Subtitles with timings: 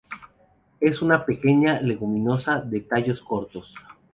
[0.79, 3.75] Es una pequeña leguminosa de tallos cortos.